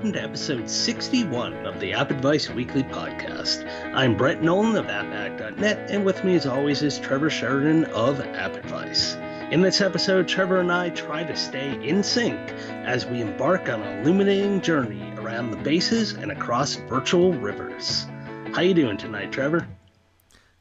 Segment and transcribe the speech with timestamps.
[0.00, 3.70] welcome to episode 61 of the App Advice Weekly Podcast.
[3.94, 8.56] I'm Brett Nolan of AppHack.net, and with me as always is Trevor Sheridan of App
[8.56, 9.16] Advice.
[9.50, 12.38] In this episode, Trevor and I try to stay in sync
[12.70, 18.06] as we embark on an illuminating journey around the bases and across virtual rivers.
[18.54, 19.68] How you doing tonight, Trevor?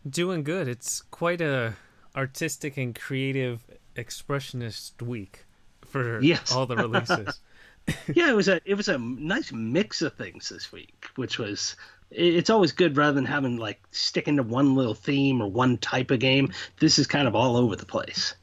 [0.10, 0.68] Doing good.
[0.68, 1.76] It's quite a
[2.14, 3.64] artistic and creative
[3.96, 5.46] expressionist week
[5.86, 6.52] for yes.
[6.52, 7.40] all the releases.
[8.14, 11.76] yeah, it was a it was a nice mix of things this week, which was
[12.12, 16.12] it's always good rather than having like sticking to one little theme or one type
[16.12, 16.52] of game.
[16.80, 18.34] This is kind of all over the place.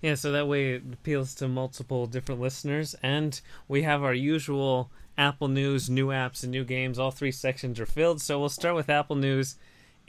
[0.00, 4.90] Yeah, so that way it appeals to multiple different listeners, and we have our usual
[5.16, 6.98] Apple News, new apps, and new games.
[6.98, 8.20] All three sections are filled.
[8.20, 9.56] So we'll start with Apple News,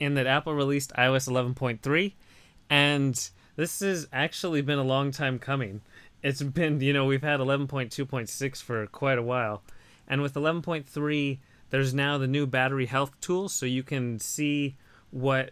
[0.00, 2.12] in that Apple released iOS 11.3,
[2.68, 5.80] and this has actually been a long time coming
[6.24, 9.62] it's been you know we've had 11.2.6 for quite a while.
[10.08, 11.38] And with 11.3
[11.70, 14.76] there's now the new battery health tool so you can see
[15.10, 15.50] what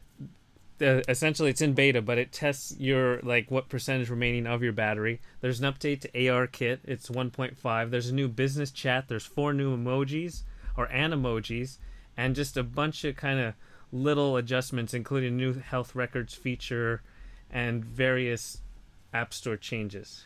[0.80, 4.72] uh, essentially it's in beta but it tests your like what percentage remaining of your
[4.72, 5.20] battery.
[5.42, 6.78] There's an update to ARKit.
[6.84, 9.08] It's 1.5 there's a new business chat.
[9.08, 10.42] There's four new emojis
[10.76, 11.76] or Animojis
[12.16, 13.54] and just a bunch of kind of
[13.92, 17.02] little adjustments including new health records feature
[17.50, 18.62] and various
[19.12, 20.24] app store changes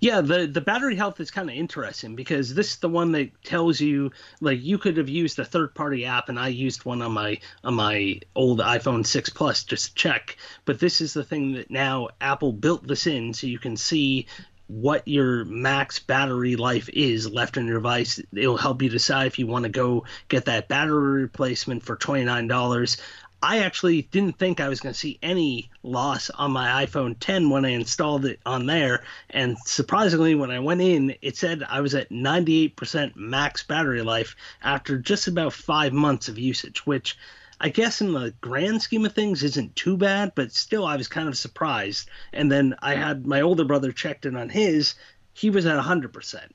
[0.00, 3.30] yeah, the the battery health is kind of interesting because this is the one that
[3.42, 7.02] tells you like you could have used a third party app and I used one
[7.02, 11.24] on my on my old iPhone 6 Plus just to check, but this is the
[11.24, 14.26] thing that now Apple built this in so you can see
[14.66, 18.20] what your max battery life is left on your device.
[18.34, 23.00] It'll help you decide if you want to go get that battery replacement for $29.
[23.44, 27.50] I actually didn't think I was going to see any loss on my iPhone 10
[27.50, 29.04] when I installed it on there.
[29.28, 34.34] And surprisingly, when I went in, it said I was at 98% max battery life
[34.62, 37.18] after just about five months of usage, which
[37.60, 41.08] I guess in the grand scheme of things isn't too bad, but still I was
[41.08, 42.08] kind of surprised.
[42.32, 44.94] And then I had my older brother checked in on his,
[45.34, 46.48] he was at 100%.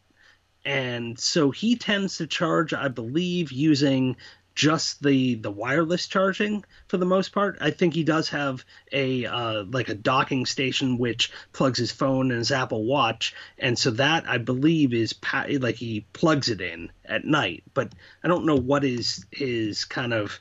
[0.66, 4.18] And so he tends to charge, I believe, using
[4.60, 7.58] just the the wireless charging for the most part.
[7.62, 12.30] I think he does have a uh, like a docking station which plugs his phone
[12.30, 16.60] and his Apple Watch, and so that I believe is pa- like he plugs it
[16.60, 17.64] in at night.
[17.74, 20.38] But I don't know what his his kind of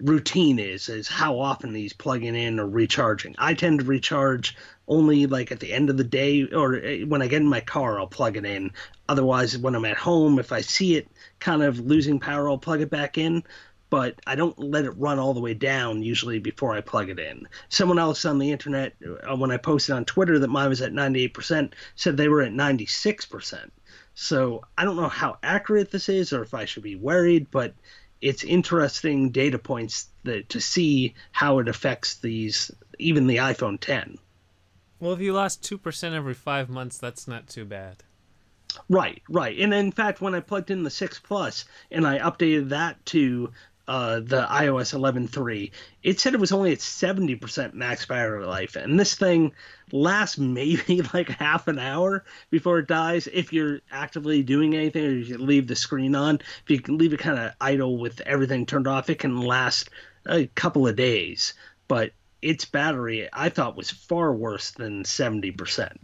[0.00, 3.36] routine is is how often he's plugging in or recharging.
[3.38, 4.56] I tend to recharge
[4.90, 7.60] only like at the end of the day or eh, when I get in my
[7.60, 8.72] car I'll plug it in.
[9.08, 11.08] Otherwise when I'm at home if I see it
[11.38, 13.44] kind of losing power, I'll plug it back in.
[13.88, 17.18] But I don't let it run all the way down usually before I plug it
[17.18, 17.48] in.
[17.70, 18.94] Someone else on the internet,
[19.28, 22.52] uh, when I posted on Twitter that mine was at 98%, said they were at
[22.52, 23.70] 96%.
[24.14, 27.74] So I don't know how accurate this is or if I should be worried, but
[28.20, 34.18] it's interesting data points that to see how it affects these, even the iPhone 10.
[35.00, 37.96] Well, if you lost 2% every five months, that's not too bad.
[38.88, 39.58] Right, right.
[39.58, 43.50] And in fact, when I plugged in the 6 Plus and I updated that to
[43.88, 45.72] uh, the iOS 11.3,
[46.02, 48.76] it said it was only at 70% max battery life.
[48.76, 49.52] And this thing
[49.90, 55.10] lasts maybe like half an hour before it dies if you're actively doing anything or
[55.10, 56.36] you leave the screen on.
[56.36, 59.88] If you can leave it kind of idle with everything turned off, it can last
[60.26, 61.54] a couple of days.
[61.88, 62.12] But
[62.42, 65.96] its battery, I thought, was far worse than 70%.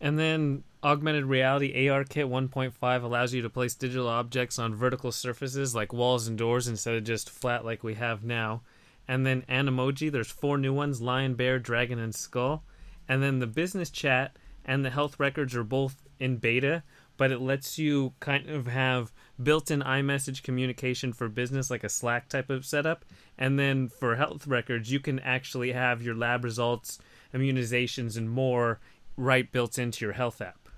[0.00, 5.74] And then Augmented Reality ARKit 1.5 allows you to place digital objects on vertical surfaces
[5.74, 8.62] like walls and doors instead of just flat like we have now.
[9.08, 12.62] And then Animoji, there's four new ones lion, bear, dragon, and skull.
[13.08, 16.82] And then the business chat and the health records are both in beta,
[17.16, 19.12] but it lets you kind of have
[19.42, 23.04] built in iMessage communication for business, like a Slack type of setup.
[23.36, 26.98] And then for health records, you can actually have your lab results,
[27.34, 28.80] immunizations, and more
[29.16, 30.68] right built into your health app.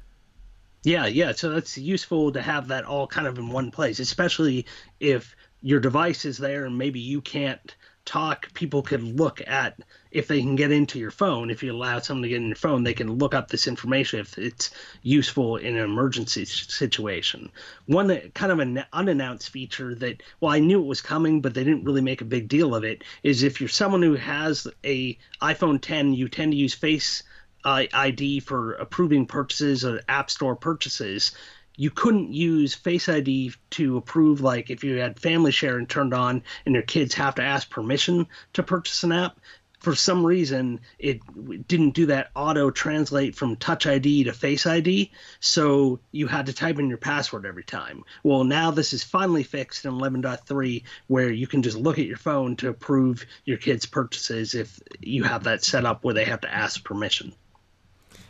[0.84, 1.32] Yeah, yeah.
[1.32, 4.66] So that's useful to have that all kind of in one place, especially
[5.00, 7.74] if your device is there and maybe you can't
[8.06, 8.54] talk.
[8.54, 9.78] People could look at
[10.10, 11.50] if they can get into your phone.
[11.50, 14.20] If you allow someone to get in your phone, they can look up this information
[14.20, 14.70] if it's
[15.02, 17.50] useful in an emergency situation.
[17.84, 21.52] One uh, kind of an unannounced feature that, well, I knew it was coming, but
[21.52, 24.66] they didn't really make a big deal of it, is if you're someone who has
[24.84, 27.24] a iPhone 10, you tend to use Face
[27.64, 31.32] uh, ID for approving purchases or App Store purchases,
[31.76, 36.42] you couldn't use Face ID to approve, like if you had family sharing turned on
[36.64, 39.38] and your kids have to ask permission to purchase an app.
[39.80, 41.20] for some reason it
[41.68, 46.52] didn't do that auto translate from touch id to face id so you had to
[46.52, 51.30] type in your password every time well now this is finally fixed in 11.3 where
[51.30, 55.44] you can just look at your phone to approve your kids purchases if you have
[55.44, 57.34] that set up where they have to ask permission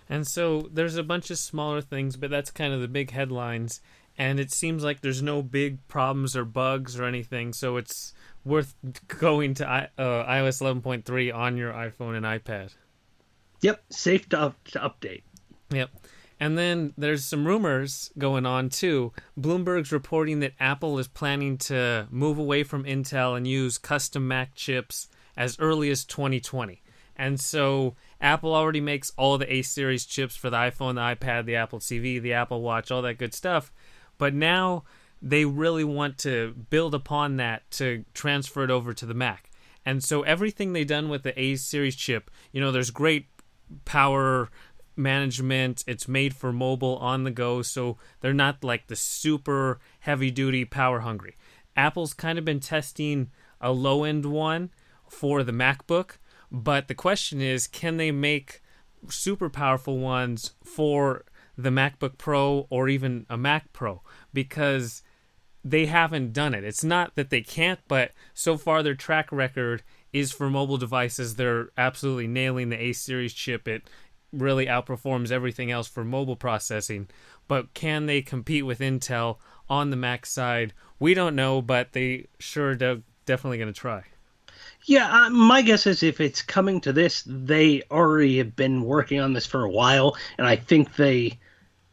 [0.08, 3.80] and so there's a bunch of smaller things but that's kind of the big headlines
[4.18, 8.14] and it seems like there's no big problems or bugs or anything so it's
[8.46, 8.74] worth
[9.08, 12.72] going to uh, iOS 11.3 on your iPhone and iPad.
[13.60, 15.22] Yep, safe to, up- to update.
[15.70, 15.90] Yep.
[16.38, 19.12] And then there's some rumors going on too.
[19.38, 24.54] Bloomberg's reporting that Apple is planning to move away from Intel and use custom Mac
[24.54, 26.82] chips as early as 2020.
[27.16, 31.46] And so Apple already makes all the A series chips for the iPhone, the iPad,
[31.46, 33.72] the Apple TV, the Apple Watch, all that good stuff.
[34.18, 34.84] But now
[35.22, 39.50] they really want to build upon that to transfer it over to the Mac.
[39.84, 43.26] And so everything they've done with the A series chip, you know, there's great
[43.84, 44.50] power
[44.96, 45.84] management.
[45.86, 50.64] It's made for mobile on the go, so they're not like the super heavy duty
[50.64, 51.36] power hungry.
[51.76, 53.30] Apple's kind of been testing
[53.60, 54.70] a low end one
[55.08, 56.18] for the MacBook,
[56.50, 58.62] but the question is can they make
[59.08, 61.24] super powerful ones for
[61.56, 64.02] the MacBook Pro or even a Mac Pro?
[64.32, 65.02] Because
[65.64, 66.64] they haven't done it.
[66.64, 69.82] It's not that they can't, but so far their track record
[70.12, 71.34] is for mobile devices.
[71.34, 73.66] They're absolutely nailing the A series chip.
[73.66, 73.88] It
[74.32, 77.08] really outperforms everything else for mobile processing.
[77.48, 79.38] But can they compete with Intel
[79.68, 80.72] on the Mac side?
[80.98, 84.04] We don't know, but they sure de- definitely going to try.
[84.86, 89.20] Yeah, uh, my guess is if it's coming to this, they already have been working
[89.20, 91.38] on this for a while, and I think they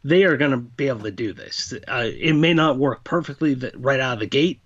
[0.03, 1.73] they are going to be able to do this.
[1.87, 4.61] Uh, it may not work perfectly right out of the gate,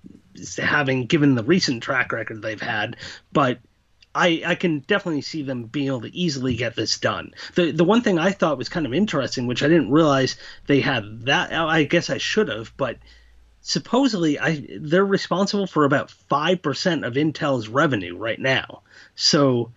[0.58, 2.98] having given the recent track record they've had,
[3.32, 3.60] but
[4.14, 7.34] I, I can definitely see them being able to easily get this done.
[7.56, 10.36] The the one thing I thought was kind of interesting, which I didn't realize
[10.66, 11.54] they had that.
[11.54, 12.98] I guess I should have, but
[13.68, 18.82] supposedly I they're responsible for about five percent of Intel's revenue right now.
[19.16, 19.74] So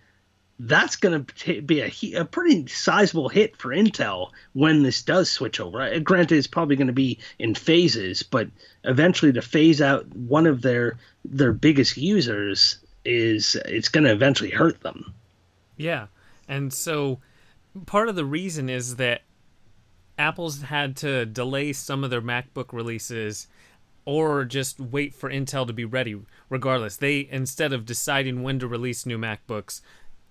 [0.59, 5.59] that's going to be a, a pretty sizable hit for Intel when this does switch
[5.59, 5.81] over.
[5.81, 8.47] Uh, granted, it's probably going to be in phases, but
[8.85, 14.51] eventually to phase out one of their their biggest users is it's going to eventually
[14.51, 15.13] hurt them.
[15.75, 16.07] Yeah,
[16.47, 17.19] and so
[17.85, 19.23] part of the reason is that
[20.17, 23.47] Apple's had to delay some of their MacBook releases
[24.05, 26.19] or just wait for Intel to be ready
[26.49, 26.97] regardless.
[26.97, 29.81] They instead of deciding when to release new MacBooks,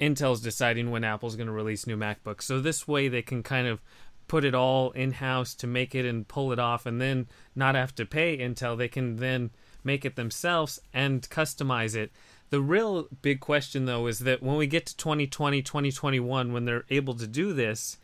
[0.00, 2.42] Intel's deciding when Apple's going to release new MacBooks.
[2.42, 3.80] So this way they can kind of
[4.28, 7.74] put it all in house to make it and pull it off and then not
[7.74, 8.78] have to pay Intel.
[8.78, 9.50] They can then
[9.84, 12.12] make it themselves and customize it.
[12.50, 16.84] The real big question though is that when we get to 2020, 2021 when they're
[16.90, 17.98] able to do this,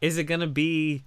[0.00, 1.04] is it going to be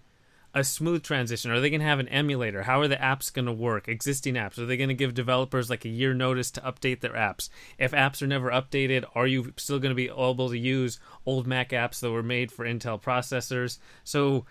[0.55, 1.51] a smooth transition?
[1.51, 2.63] Are they going to have an emulator?
[2.63, 3.89] How are the apps going to work?
[3.89, 4.57] Existing apps?
[4.57, 7.49] Are they going to give developers like a year notice to update their apps?
[7.77, 11.45] If apps are never updated, are you still going to be able to use old
[11.45, 13.79] Mac apps that were made for Intel processors?
[14.05, 14.45] So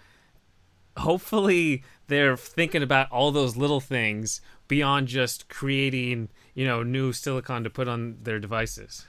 [0.98, 7.64] hopefully they're thinking about all those little things beyond just creating, you know, new silicon
[7.64, 9.06] to put on their devices.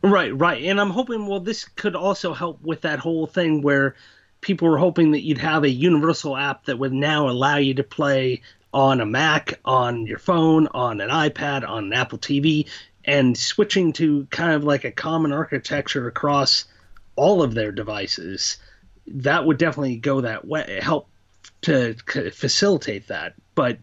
[0.00, 0.64] Right, right.
[0.64, 3.94] And I'm hoping well this could also help with that whole thing where
[4.40, 7.82] people were hoping that you'd have a universal app that would now allow you to
[7.82, 8.42] play
[8.72, 12.68] on a Mac, on your phone, on an iPad, on an Apple TV,
[13.04, 16.66] and switching to kind of like a common architecture across
[17.16, 18.58] all of their devices.
[19.06, 21.08] That would definitely go that way, help
[21.62, 21.94] to
[22.32, 23.34] facilitate that.
[23.54, 23.78] But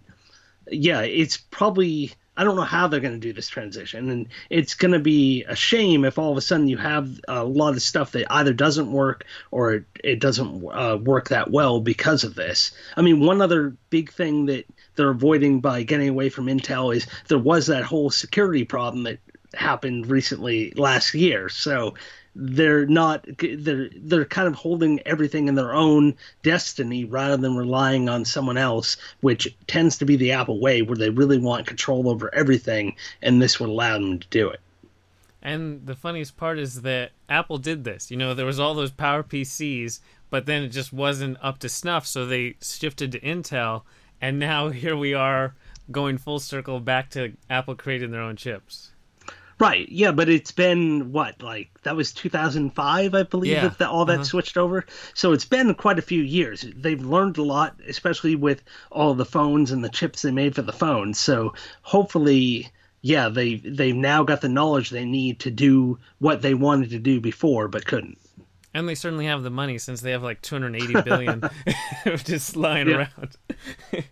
[0.67, 4.73] yeah, it's probably I don't know how they're going to do this transition, and it's
[4.73, 7.81] going to be a shame if all of a sudden you have a lot of
[7.81, 12.71] stuff that either doesn't work or it, doesn't uh, work that well because of this.
[12.97, 14.65] I mean, one other big thing that
[14.95, 19.19] they're avoiding by getting away from Intel is there was that whole security problem that
[19.53, 21.49] happened recently last year.
[21.49, 21.95] So
[22.35, 26.13] they're not they're they're kind of holding everything in their own
[26.43, 30.97] destiny rather than relying on someone else which tends to be the apple way where
[30.97, 34.59] they really want control over everything and this would allow them to do it.
[35.41, 38.11] And the funniest part is that apple did this.
[38.11, 41.69] You know there was all those power pcs but then it just wasn't up to
[41.69, 43.83] snuff so they shifted to intel
[44.19, 45.55] and now here we are
[45.89, 48.91] going full circle back to apple creating their own chips
[49.57, 49.87] Right.
[49.87, 53.69] Yeah, but it's been what like that was 2005, I believe, yeah.
[53.69, 54.23] that all that uh-huh.
[54.23, 54.85] switched over.
[55.13, 56.65] So it's been quite a few years.
[56.75, 60.61] They've learned a lot, especially with all the phones and the chips they made for
[60.61, 61.19] the phones.
[61.19, 62.69] So hopefully,
[63.01, 66.99] yeah, they they've now got the knowledge they need to do what they wanted to
[66.99, 68.17] do before but couldn't.
[68.73, 71.49] And they certainly have the money since they have like 280 billion
[72.25, 73.07] just lying Yeah.
[73.17, 73.37] around.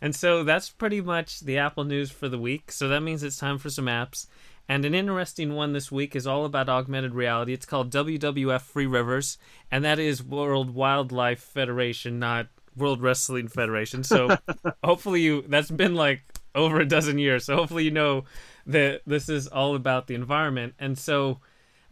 [0.00, 2.72] and so that's pretty much the Apple news for the week.
[2.72, 4.26] So that means it's time for some apps.
[4.68, 7.52] And an interesting one this week is all about augmented reality.
[7.52, 9.38] It's called WWF Free Rivers,
[9.70, 14.02] and that is World Wildlife Federation, not World Wrestling Federation.
[14.02, 14.36] So
[14.84, 16.22] hopefully you that's been like
[16.54, 17.44] over a dozen years.
[17.44, 18.24] So hopefully you know
[18.66, 20.74] that this is all about the environment.
[20.78, 21.38] And so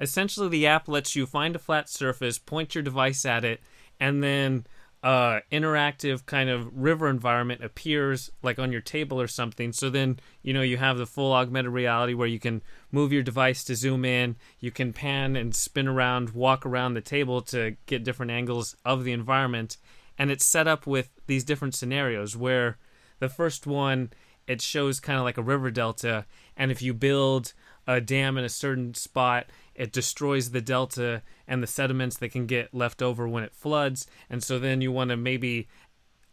[0.00, 3.60] essentially the app lets you find a flat surface, point your device at it,
[4.00, 4.66] and then
[5.04, 9.70] uh, interactive kind of river environment appears like on your table or something.
[9.70, 13.22] So then you know you have the full augmented reality where you can move your
[13.22, 17.76] device to zoom in, you can pan and spin around, walk around the table to
[17.84, 19.76] get different angles of the environment,
[20.16, 22.78] and it's set up with these different scenarios where
[23.18, 24.10] the first one
[24.46, 26.24] it shows kind of like a river delta,
[26.56, 27.52] and if you build
[27.86, 32.46] a dam in a certain spot, it destroys the delta and the sediments that can
[32.46, 34.06] get left over when it floods.
[34.30, 35.68] And so then you want to maybe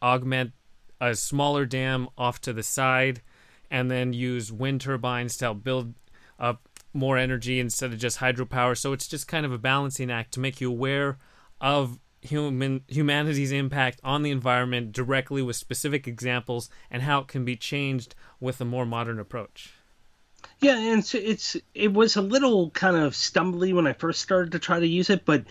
[0.02, 0.52] augment
[1.00, 3.22] a smaller dam off to the side
[3.70, 5.94] and then use wind turbines to help build
[6.40, 8.78] up more energy instead of just hydropower.
[8.78, 11.18] So it's just kind of a balancing act to make you aware
[11.60, 17.44] of human humanity's impact on the environment directly with specific examples and how it can
[17.44, 19.74] be changed with a more modern approach.
[20.60, 24.52] Yeah, and it's, it's it was a little kind of stumbly when I first started
[24.52, 25.46] to try to use it, but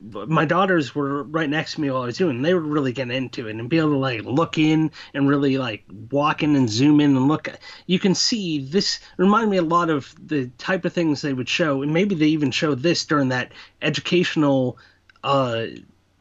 [0.00, 2.42] my daughters were right next to me while I was doing.
[2.42, 5.56] They were really getting into it and be able to like look in and really
[5.56, 7.48] like walk in and zoom in and look.
[7.86, 11.48] You can see this remind me a lot of the type of things they would
[11.48, 14.78] show, and maybe they even showed this during that educational
[15.22, 15.66] uh,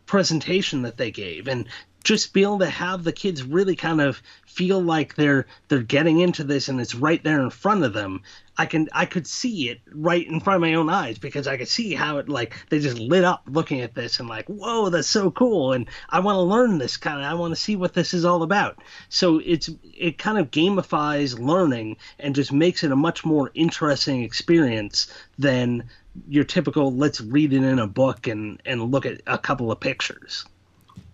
[0.05, 1.67] presentation that they gave, and
[2.05, 6.19] just be able to have the kids really kind of feel like they're they're getting
[6.19, 8.21] into this and it's right there in front of them.
[8.57, 11.57] I can i could see it right in front of my own eyes because i
[11.57, 14.89] could see how it like they just lit up looking at this and like whoa
[14.89, 15.73] that's so cool.
[15.73, 18.23] And i want to learn this kind of i want to see what this is
[18.23, 18.77] all about.
[19.09, 24.21] So it's it kind of gamifies learning and just makes it a much more interesting
[24.23, 25.89] experience than
[26.29, 29.79] your typical let's read it in a book and and look at a couple of
[29.79, 30.45] pictures.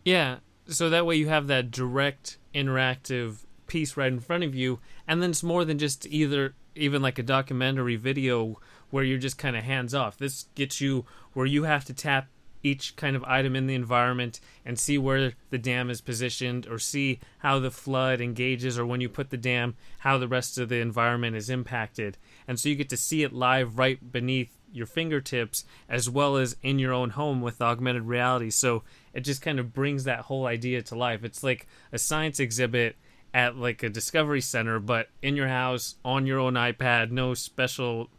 [0.03, 0.37] Yeah,
[0.71, 5.21] so that way you have that direct interactive piece right in front of you, and
[5.21, 8.59] then it's more than just either even like a documentary video
[8.89, 10.17] where you're just kind of hands off.
[10.17, 12.27] This gets you where you have to tap
[12.63, 16.77] each kind of item in the environment and see where the dam is positioned or
[16.77, 20.69] see how the flood engages or when you put the dam how the rest of
[20.69, 24.85] the environment is impacted and so you get to see it live right beneath your
[24.85, 28.49] fingertips as well as in your own home with augmented reality.
[28.49, 31.23] So it just kind of brings that whole idea to life.
[31.23, 32.95] It's like a science exhibit
[33.33, 38.09] at like a discovery center but in your house on your own ipad no special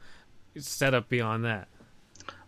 [0.57, 1.69] setup beyond that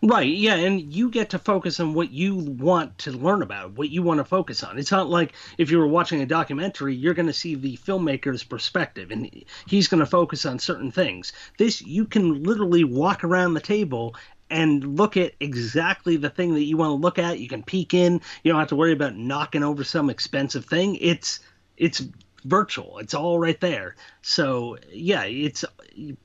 [0.07, 3.89] Right, yeah, and you get to focus on what you want to learn about, what
[3.89, 4.77] you want to focus on.
[4.77, 8.43] It's not like if you were watching a documentary, you're going to see the filmmaker's
[8.43, 9.27] perspective and
[9.65, 11.33] he's going to focus on certain things.
[11.57, 14.15] This, you can literally walk around the table
[14.51, 17.39] and look at exactly the thing that you want to look at.
[17.39, 18.21] You can peek in.
[18.43, 20.97] You don't have to worry about knocking over some expensive thing.
[20.97, 21.39] It's
[21.77, 22.03] it's
[22.43, 22.99] virtual.
[22.99, 23.95] It's all right there.
[24.21, 25.65] So, yeah, it's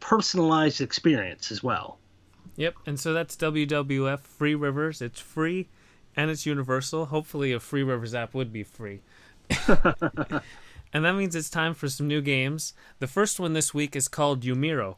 [0.01, 1.99] personalized experience as well.
[2.57, 5.01] Yep, and so that's WWF Free Rivers.
[5.01, 5.69] It's free
[6.17, 7.07] and it's universal.
[7.07, 9.01] Hopefully, a Free Rivers app would be free.
[10.93, 12.75] and that means it's time for some new games.
[12.99, 14.97] The first one this week is called Umiro,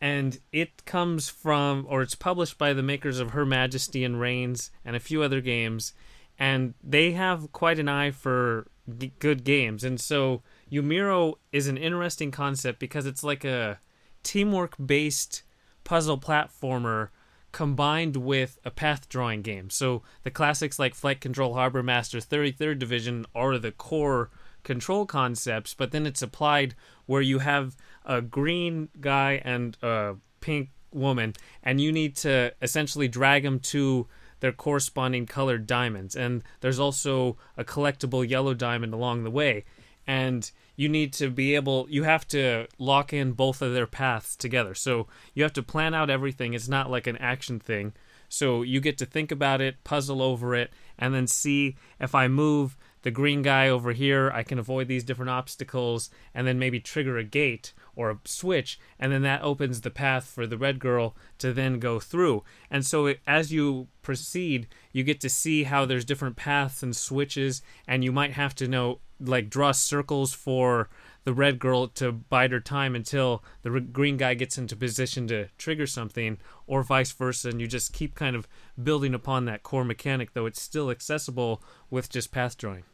[0.00, 4.70] and it comes from, or it's published by the makers of Her Majesty and Reigns
[4.84, 5.94] and a few other games.
[6.38, 8.66] And they have quite an eye for
[8.98, 9.84] g- good games.
[9.84, 13.78] And so Umiro is an interesting concept because it's like a
[14.24, 15.44] teamwork based
[15.84, 17.10] puzzle platformer
[17.52, 19.70] combined with a path drawing game.
[19.70, 24.30] So the classics like Flight Control Harbor Master 33rd Division are the core
[24.64, 26.74] control concepts, but then it's applied
[27.06, 33.06] where you have a green guy and a pink woman, and you need to essentially
[33.06, 34.08] drag them to
[34.40, 36.16] their corresponding colored diamonds.
[36.16, 39.64] And there's also a collectible yellow diamond along the way.
[40.06, 44.36] And you need to be able you have to lock in both of their paths
[44.36, 44.74] together.
[44.74, 46.54] So you have to plan out everything.
[46.54, 47.92] It's not like an action thing.
[48.28, 52.26] So you get to think about it puzzle over it and then see if i
[52.28, 56.80] move the green guy over here i can avoid these different obstacles and then maybe
[56.80, 60.78] trigger a gate or a switch and then that opens the path for the red
[60.78, 62.42] girl to then go through.
[62.70, 66.94] And so it, as you proceed you get to see how there's different paths and
[66.94, 70.88] switches and you might have to know like draw circles for
[71.24, 75.26] the red girl to bide her time until the re- green guy gets into position
[75.28, 78.46] to trigger something, or vice versa, and you just keep kind of
[78.82, 82.84] building upon that core mechanic, though it's still accessible with just path drawing.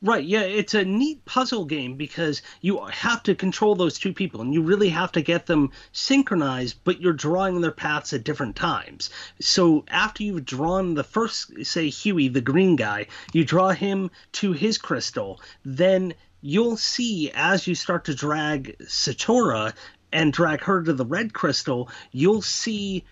[0.00, 4.40] Right, yeah, it's a neat puzzle game because you have to control those two people
[4.40, 8.56] and you really have to get them synchronized, but you're drawing their paths at different
[8.56, 9.10] times.
[9.40, 14.52] So after you've drawn the first, say, Huey, the green guy, you draw him to
[14.52, 19.72] his crystal, then you'll see as you start to drag Satora
[20.12, 23.04] and drag her to the red crystal, you'll see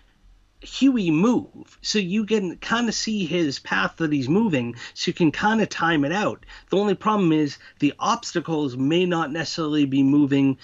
[0.61, 1.77] Huey move.
[1.81, 5.61] So you can kind of see his path that he's moving, so you can kind
[5.61, 6.45] of time it out.
[6.69, 10.57] The only problem is the obstacles may not necessarily be moving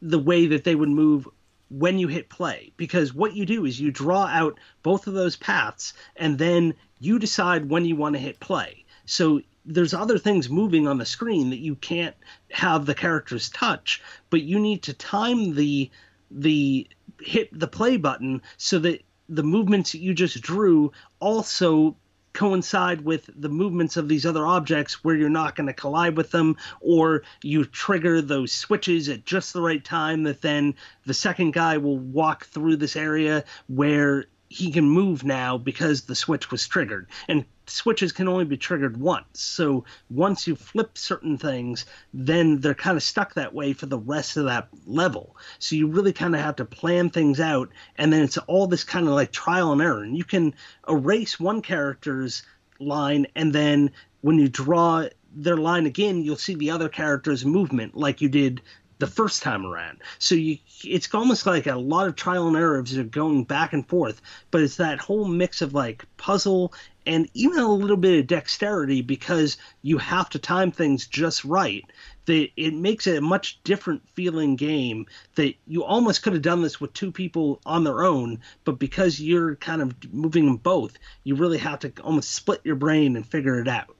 [0.00, 1.28] the way that they would move
[1.68, 2.72] when you hit play.
[2.76, 7.18] Because what you do is you draw out both of those paths, and then you
[7.18, 8.84] decide when you want to hit play.
[9.04, 12.16] So there's other things moving on the screen that you can't
[12.50, 15.90] have the characters touch, but you need to time the
[16.30, 16.88] the
[17.20, 19.02] hit the play button so that
[19.32, 21.96] the movements you just drew also
[22.32, 26.30] coincide with the movements of these other objects where you're not going to collide with
[26.30, 30.74] them or you trigger those switches at just the right time that then
[31.04, 36.14] the second guy will walk through this area where he can move now because the
[36.14, 37.06] switch was triggered.
[37.28, 42.74] And switches can only be triggered once so once you flip certain things then they're
[42.74, 46.34] kind of stuck that way for the rest of that level so you really kind
[46.34, 49.72] of have to plan things out and then it's all this kind of like trial
[49.72, 50.54] and error and you can
[50.88, 52.42] erase one character's
[52.78, 57.96] line and then when you draw their line again you'll see the other character's movement
[57.96, 58.60] like you did
[59.02, 60.00] the first time around.
[60.20, 63.84] So you, it's almost like a lot of trial and error of going back and
[63.84, 64.22] forth.
[64.52, 66.72] But it's that whole mix of like puzzle
[67.06, 71.84] and even a little bit of dexterity because you have to time things just right.
[72.26, 75.06] That it makes it a much different feeling game.
[75.34, 79.20] That you almost could have done this with two people on their own, but because
[79.20, 83.26] you're kind of moving them both, you really have to almost split your brain and
[83.26, 83.96] figure it out.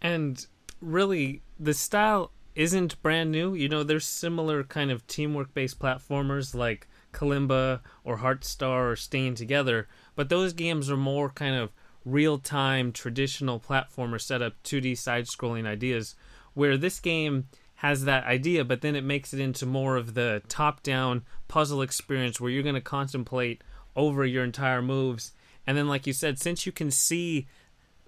[0.00, 0.44] And
[0.80, 3.54] really, the style isn't brand new.
[3.54, 9.34] You know, there's similar kind of teamwork based platformers like Kalimba or Heartstar or Staying
[9.36, 11.70] Together, but those games are more kind of
[12.04, 16.14] real time traditional platformer setup 2D side scrolling ideas
[16.54, 20.42] where this game has that idea but then it makes it into more of the
[20.48, 23.62] top down puzzle experience where you're going to contemplate
[23.94, 25.32] over your entire moves
[25.66, 27.46] and then like you said since you can see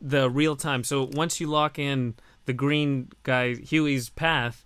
[0.01, 2.15] the real time so once you lock in
[2.51, 4.65] the green guy Huey's path,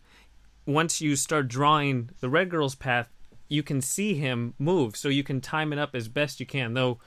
[0.65, 3.11] once you start drawing the red girl's path,
[3.47, 6.73] you can see him move, so you can time it up as best you can.
[6.73, 6.99] Though,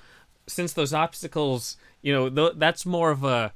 [0.48, 3.54] since those obstacles, you know, th- that's more of a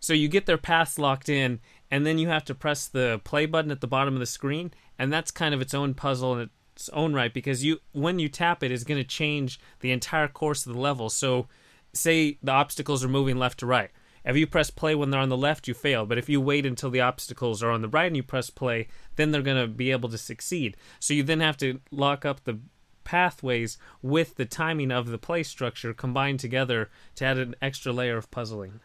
[0.00, 3.46] so you get their paths locked in, and then you have to press the play
[3.46, 6.50] button at the bottom of the screen, and that's kind of its own puzzle in
[6.74, 10.28] its own right because you when you tap it is going to change the entire
[10.28, 11.08] course of the level.
[11.08, 11.48] So,
[11.92, 13.90] say the obstacles are moving left to right
[14.24, 16.06] if you press play when they're on the left, you fail.
[16.06, 18.88] But if you wait until the obstacles are on the right and you press play,
[19.16, 20.76] then they're going to be able to succeed.
[20.98, 22.58] So you then have to lock up the
[23.04, 28.16] pathways with the timing of the play structure combined together to add an extra layer
[28.16, 28.80] of puzzling.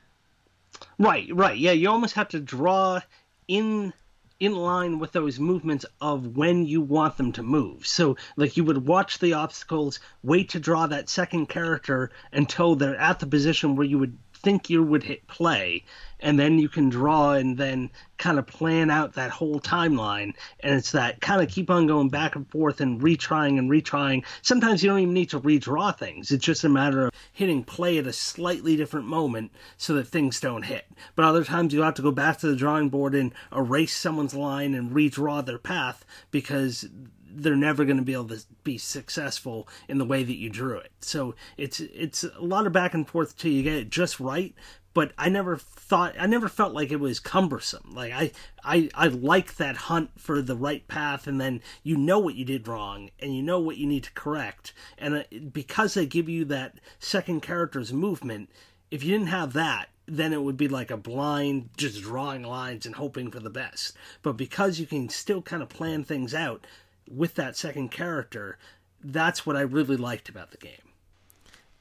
[0.97, 1.57] Right, right.
[1.57, 3.01] Yeah, you almost have to draw
[3.47, 3.93] in
[4.39, 7.85] in line with those movements of when you want them to move.
[7.85, 12.95] So, like, you would watch the obstacles, wait to draw that second character until they're
[12.95, 15.83] at the position where you would think you would hit play
[16.19, 20.33] and then you can draw and then kind of plan out that whole timeline.
[20.59, 24.25] And it's that kind of keep on going back and forth and retrying and retrying.
[24.41, 26.31] Sometimes you don't even need to redraw things.
[26.31, 30.39] It's just a matter of hitting play at a slightly different moment so that things
[30.39, 30.85] don't hit.
[31.15, 34.35] But other times you have to go back to the drawing board and erase someone's
[34.35, 36.87] line and redraw their path because
[37.31, 40.77] they're never going to be able to be successful in the way that you drew
[40.77, 40.91] it.
[41.01, 44.53] So it's it's a lot of back and forth till you get it just right.
[44.93, 47.91] But I never thought I never felt like it was cumbersome.
[47.93, 48.31] Like I
[48.63, 52.43] I I like that hunt for the right path, and then you know what you
[52.43, 54.73] did wrong, and you know what you need to correct.
[54.97, 58.49] And uh, because they give you that second character's movement,
[58.89, 62.85] if you didn't have that, then it would be like a blind just drawing lines
[62.85, 63.95] and hoping for the best.
[64.21, 66.65] But because you can still kind of plan things out,
[67.09, 68.57] with that second character,
[69.03, 70.93] that's what I really liked about the game.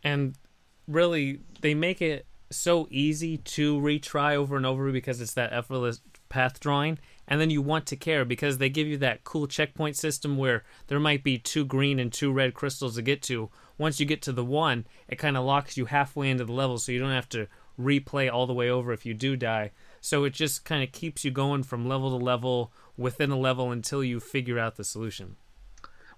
[0.03, 0.35] And
[0.87, 6.01] really, they make it so easy to retry over and over because it's that effortless
[6.29, 6.99] path drawing.
[7.27, 10.65] And then you want to care because they give you that cool checkpoint system where
[10.87, 13.51] there might be two green and two red crystals to get to.
[13.77, 16.79] Once you get to the one, it kind of locks you halfway into the level
[16.79, 17.47] so you don't have to
[17.79, 19.71] replay all the way over if you do die.
[20.01, 23.71] So it just kind of keeps you going from level to level within a level
[23.71, 25.37] until you figure out the solution.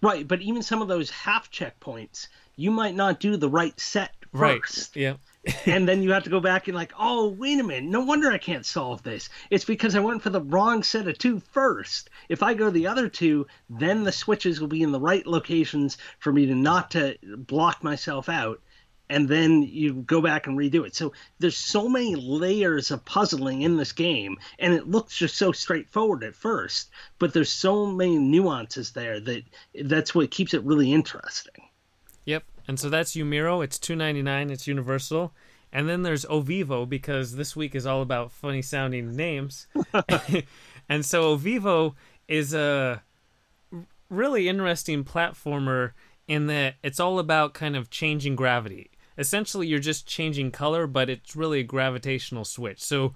[0.03, 4.15] Right, but even some of those half checkpoints, you might not do the right set
[4.33, 4.97] first.
[4.97, 5.03] Right.
[5.03, 5.15] Yeah.
[5.67, 8.31] and then you have to go back and like, oh, wait a minute, no wonder
[8.31, 9.29] I can't solve this.
[9.51, 12.11] It's because I went for the wrong set of two first.
[12.29, 15.97] If I go the other two, then the switches will be in the right locations
[16.19, 18.61] for me to not to block myself out
[19.11, 20.95] and then you go back and redo it.
[20.95, 25.51] So there's so many layers of puzzling in this game, and it looks just so
[25.53, 29.43] straightforward at first, but there's so many nuances there that
[29.83, 31.67] that's what keeps it really interesting.
[32.25, 33.63] Yep, and so that's Umiro.
[33.65, 34.49] It's two ninety nine.
[34.49, 35.35] It's universal.
[35.73, 39.69] And then there's Ovivo because this week is all about funny sounding names.
[40.89, 41.95] and so Ovivo
[42.27, 43.05] is a
[44.09, 45.93] really interesting platformer
[46.27, 51.11] in that it's all about kind of changing gravity essentially you're just changing color, but
[51.11, 52.83] it's really a gravitational switch.
[52.83, 53.15] So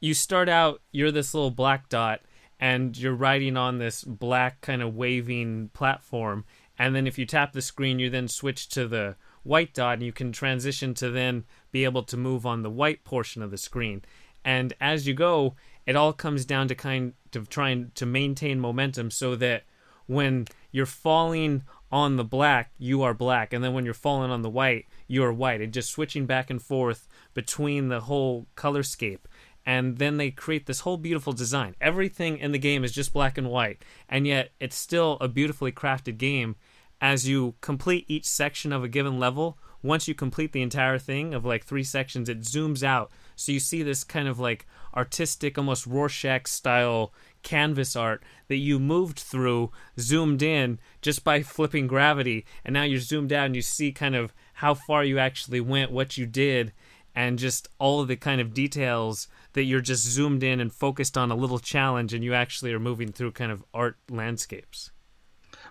[0.00, 2.22] you start out, you're this little black dot,
[2.58, 6.46] and you're riding on this black kind of waving platform.
[6.78, 10.02] And then if you tap the screen, you then switch to the white dot, and
[10.02, 13.58] you can transition to then be able to move on the white portion of the
[13.58, 14.02] screen.
[14.46, 19.10] And as you go, it all comes down to kind of trying to maintain momentum
[19.10, 19.64] so that
[20.06, 24.42] when you're falling on the black, you are black, and then when you're falling on
[24.42, 29.20] the white, you are white, and just switching back and forth between the whole colorscape.
[29.64, 31.76] And then they create this whole beautiful design.
[31.80, 35.70] Everything in the game is just black and white, and yet it's still a beautifully
[35.70, 36.56] crafted game.
[37.00, 41.32] As you complete each section of a given level, once you complete the entire thing
[41.32, 43.12] of like three sections, it zooms out.
[43.36, 47.12] So you see this kind of like artistic, almost Rorschach style
[47.44, 52.98] canvas art that you moved through, zoomed in just by flipping gravity, and now you're
[52.98, 56.72] zoomed out and you see kind of how far you actually went, what you did,
[57.14, 61.16] and just all of the kind of details that you're just zoomed in and focused
[61.16, 64.90] on a little challenge, and you actually are moving through kind of art landscapes.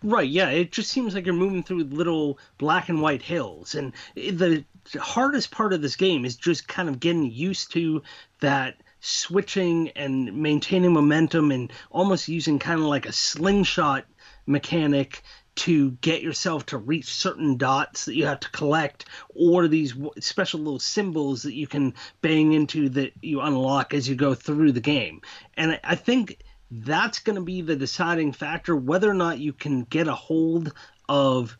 [0.01, 3.73] Right, yeah, it just seems like you're moving through little black and white hills.
[3.75, 4.65] And the
[4.99, 8.01] hardest part of this game is just kind of getting used to
[8.41, 8.75] that
[9.05, 14.05] switching and maintaining momentum and almost using kind of like a slingshot
[14.45, 15.21] mechanic
[15.55, 20.61] to get yourself to reach certain dots that you have to collect or these special
[20.61, 24.79] little symbols that you can bang into that you unlock as you go through the
[24.79, 25.21] game.
[25.55, 26.37] And I think
[26.71, 30.73] that's going to be the deciding factor whether or not you can get a hold
[31.09, 31.57] of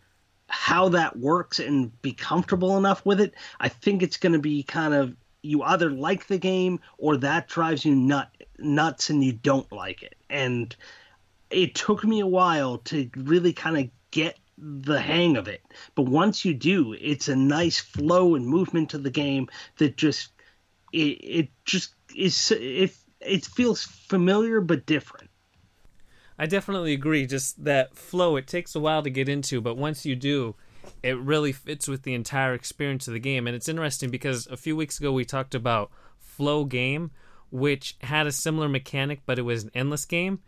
[0.48, 3.34] how that works and be comfortable enough with it.
[3.60, 7.48] I think it's going to be kind of you either like the game or that
[7.48, 10.16] drives you nut nuts and you don't like it.
[10.30, 10.76] And
[11.50, 15.62] it took me a while to really kind of get the hang of it.
[15.96, 20.30] But once you do, it's a nice flow and movement to the game that just
[20.92, 25.30] it, it just is it it feels familiar but different.
[26.38, 27.26] I definitely agree.
[27.26, 30.56] Just that flow, it takes a while to get into, but once you do,
[31.02, 33.48] it really fits with the entire experience of the game.
[33.48, 37.12] And it's interesting because a few weeks ago we talked about Flow Game,
[37.52, 40.40] which had a similar mechanic, but it was an endless game.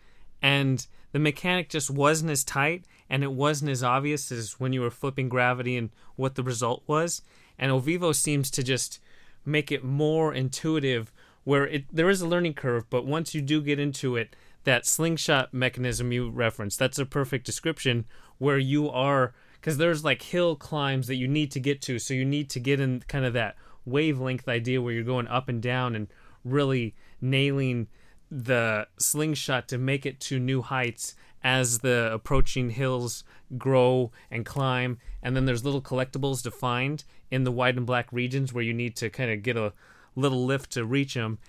[0.42, 4.82] And the mechanic just wasn't as tight and it wasn't as obvious as when you
[4.82, 7.22] were flipping gravity and what the result was.
[7.58, 9.00] And Ovivo seems to just
[9.46, 11.12] make it more intuitive
[11.44, 14.86] where it there is a learning curve, but once you do get into it, that
[14.86, 18.06] slingshot mechanism you referenced, that's a perfect description
[18.40, 19.34] where you are
[19.66, 22.60] because there's like hill climbs that you need to get to so you need to
[22.60, 26.08] get in kind of that wavelength idea where you're going up and down and
[26.44, 27.88] really nailing
[28.30, 33.24] the slingshot to make it to new heights as the approaching hills
[33.58, 35.00] grow and climb.
[35.24, 38.74] And then there's little collectibles to find in the white and black regions where you
[38.74, 39.74] need to kind of get a
[40.16, 41.40] little lift to reach them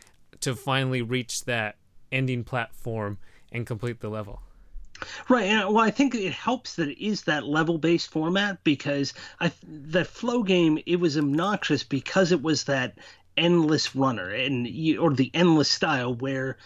[0.40, 1.76] to finally reach that
[2.10, 3.18] ending platform
[3.52, 4.40] and complete the level
[5.28, 5.44] Right.
[5.44, 9.12] And, uh, well, I think it helps that it is that level based format because
[9.40, 12.98] I that flow game it was obnoxious because it was that
[13.36, 16.56] endless runner and you, or the endless style where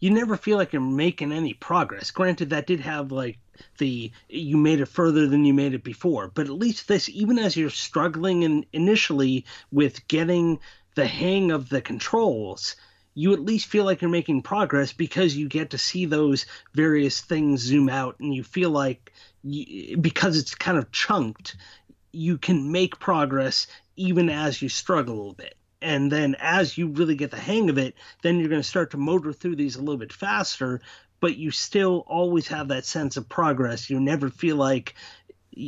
[0.00, 2.10] you never feel like you're making any progress.
[2.10, 3.38] Granted, that did have like
[3.78, 7.38] the you made it further than you made it before, but at least this, even
[7.38, 10.60] as you're struggling in, initially with getting
[10.94, 12.76] the hang of the controls,
[13.18, 17.20] you at least feel like you're making progress because you get to see those various
[17.20, 21.56] things zoom out and you feel like you, because it's kind of chunked
[22.12, 25.56] you can make progress even as you struggle a little bit.
[25.82, 28.92] And then as you really get the hang of it then you're going to start
[28.92, 30.80] to motor through these a little bit faster
[31.18, 33.90] but you still always have that sense of progress.
[33.90, 34.94] You never feel like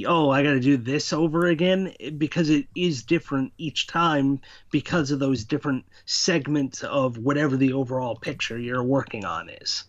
[0.07, 5.11] oh, I got to do this over again because it is different each time because
[5.11, 9.85] of those different segments of whatever the overall picture you're working on is.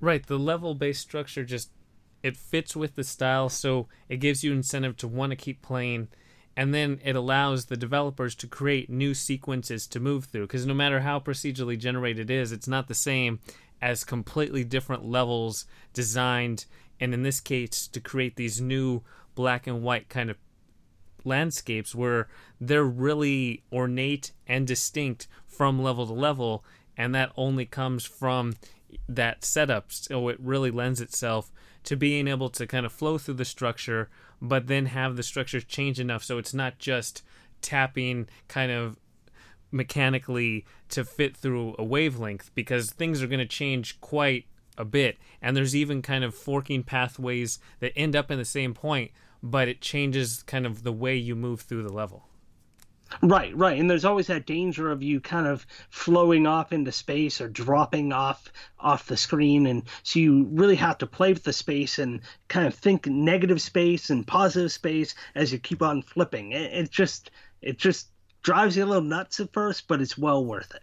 [0.00, 1.70] Right, the level based structure just
[2.22, 6.08] it fits with the style, so it gives you incentive to want to keep playing,
[6.56, 10.46] and then it allows the developers to create new sequences to move through.
[10.46, 13.40] Because no matter how procedurally generated it is, it's not the same
[13.80, 15.64] as completely different levels
[15.94, 16.66] designed,
[16.98, 19.02] and in this case, to create these new
[19.34, 20.36] black and white kind of
[21.24, 22.28] landscapes where
[22.60, 26.64] they're really ornate and distinct from level to level,
[26.96, 28.54] and that only comes from
[29.08, 29.92] that setup.
[29.92, 31.52] So it really lends itself
[31.84, 35.60] to being able to kind of flow through the structure, but then have the structure
[35.60, 37.22] change enough so it's not just
[37.62, 38.98] tapping kind of
[39.70, 44.46] mechanically to fit through a wavelength because things are going to change quite
[44.80, 48.74] a bit and there's even kind of forking pathways that end up in the same
[48.74, 49.10] point
[49.42, 52.26] but it changes kind of the way you move through the level
[53.22, 53.78] Right, right.
[53.78, 58.12] And there's always that danger of you kind of flowing off into space or dropping
[58.12, 62.20] off off the screen and so you really have to play with the space and
[62.48, 66.52] kind of think negative space and positive space as you keep on flipping.
[66.52, 68.08] It, it just it just
[68.42, 70.82] drives you a little nuts at first, but it's well worth it.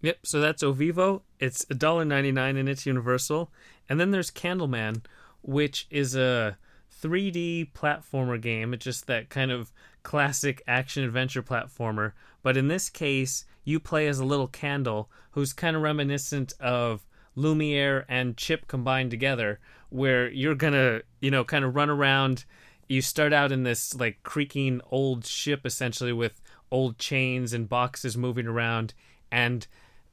[0.00, 1.22] Yep, so that's Ovivo.
[1.40, 3.50] It's $1.99 and it's universal.
[3.88, 5.02] And then there's Candleman,
[5.42, 6.56] which is a
[7.02, 8.74] 3D platformer game.
[8.74, 12.12] It's just that kind of classic action adventure platformer.
[12.42, 17.04] But in this case, you play as a little candle who's kind of reminiscent of
[17.34, 22.44] Lumiere and Chip combined together, where you're gonna, you know, kind of run around.
[22.88, 28.16] You start out in this like creaking old ship essentially with old chains and boxes
[28.16, 28.94] moving around,
[29.30, 29.66] and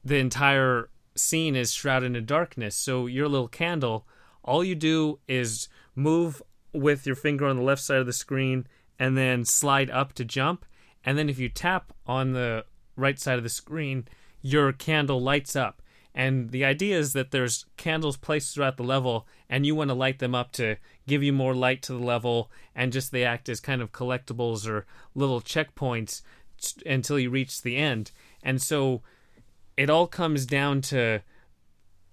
[0.06, 2.76] the entire scene is shrouded in darkness.
[2.76, 4.06] So your little candle,
[4.44, 6.40] all you do is move
[6.72, 8.68] with your finger on the left side of the screen
[9.00, 10.64] and then slide up to jump.
[11.04, 12.64] And then if you tap on the
[12.94, 14.06] right side of the screen,
[14.42, 15.82] your candle lights up.
[16.14, 19.94] And the idea is that there's candles placed throughout the level, and you want to
[19.94, 23.50] light them up to give you more light to the level, and just they act
[23.50, 26.22] as kind of collectibles or little checkpoints
[26.86, 28.12] until you reach the end.
[28.42, 29.02] And so
[29.76, 31.22] it all comes down to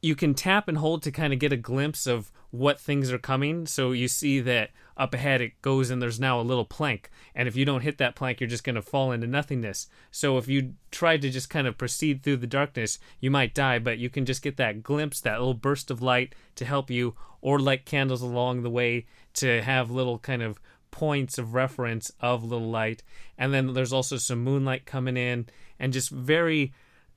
[0.01, 3.17] you can tap and hold to kind of get a glimpse of what things are
[3.17, 3.65] coming.
[3.65, 7.09] So you see that up ahead it goes and there's now a little plank.
[7.33, 9.87] And if you don't hit that plank, you're just going to fall into nothingness.
[10.11, 13.79] So if you try to just kind of proceed through the darkness, you might die,
[13.79, 17.15] but you can just get that glimpse, that little burst of light to help you,
[17.41, 20.59] or light candles along the way to have little kind of
[20.91, 23.03] points of reference of little light.
[23.37, 25.47] And then there's also some moonlight coming in
[25.79, 26.73] and just very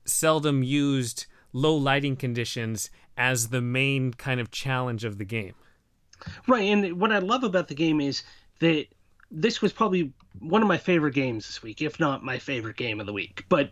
[0.07, 5.55] seldom used low lighting conditions as the main kind of challenge of the game.
[6.47, 8.23] Right, and what I love about the game is
[8.59, 8.87] that
[9.29, 12.99] this was probably one of my favorite games this week, if not my favorite game
[12.99, 13.45] of the week.
[13.49, 13.71] But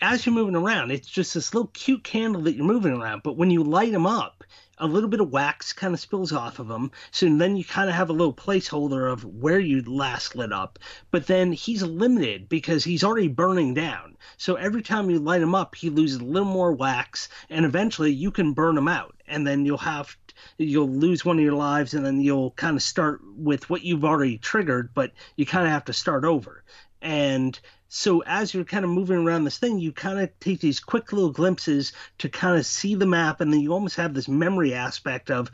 [0.00, 3.22] as you're moving around, it's just this little cute candle that you're moving around.
[3.22, 4.44] But when you light them up,
[4.80, 6.90] a little bit of wax kind of spills off of him.
[7.10, 10.78] So then you kind of have a little placeholder of where you last lit up.
[11.10, 14.16] But then he's limited because he's already burning down.
[14.36, 18.12] So every time you light him up, he loses a little more wax, and eventually
[18.12, 19.14] you can burn him out.
[19.26, 20.16] And then you'll have
[20.56, 24.04] you'll lose one of your lives and then you'll kind of start with what you've
[24.04, 26.62] already triggered but you kind of have to start over
[27.02, 27.58] and
[27.88, 31.12] so as you're kind of moving around this thing, you kind of take these quick
[31.12, 34.74] little glimpses to kind of see the map, and then you almost have this memory
[34.74, 35.50] aspect of,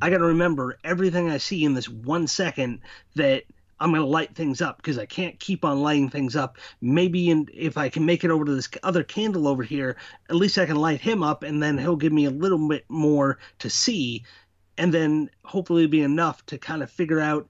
[0.00, 2.80] I got to remember everything I see in this one second
[3.16, 3.44] that
[3.80, 6.58] I'm going to light things up because I can't keep on lighting things up.
[6.80, 9.96] Maybe in, if I can make it over to this other candle over here,
[10.28, 12.84] at least I can light him up, and then he'll give me a little bit
[12.88, 14.24] more to see,
[14.76, 17.48] and then hopefully be enough to kind of figure out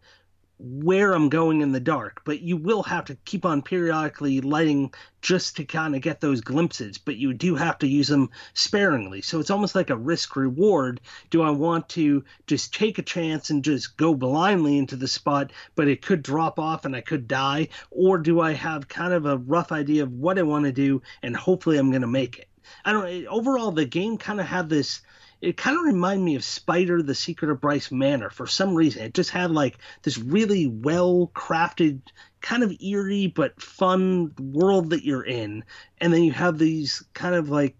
[0.59, 4.93] where I'm going in the dark, but you will have to keep on periodically lighting
[5.23, 9.23] just to kind of get those glimpses, but you do have to use them sparingly.
[9.23, 11.01] So it's almost like a risk reward.
[11.31, 15.53] Do I want to just take a chance and just go blindly into the spot,
[15.77, 17.69] but it could drop off and I could die?
[17.91, 21.03] Or do I have kind of a rough idea of what I want to do
[21.23, 22.49] and hopefully I'm going to make it?
[22.85, 25.01] I don't overall the game kind of had this
[25.41, 29.03] it kind of reminded me of Spider: The Secret of Bryce Manor for some reason.
[29.03, 32.01] It just had like this really well crafted,
[32.41, 35.65] kind of eerie but fun world that you're in,
[35.99, 37.77] and then you have these kind of like